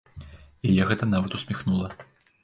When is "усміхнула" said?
1.39-1.91